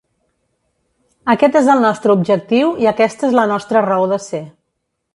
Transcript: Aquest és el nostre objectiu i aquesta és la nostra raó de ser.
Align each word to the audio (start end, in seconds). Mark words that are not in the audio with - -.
Aquest 1.33 1.59
és 1.61 1.69
el 1.75 1.85
nostre 1.85 2.15
objectiu 2.15 2.75
i 2.87 2.91
aquesta 2.95 3.31
és 3.31 3.39
la 3.41 3.47
nostra 3.55 3.89
raó 3.93 4.13
de 4.17 4.23
ser. 4.29 4.45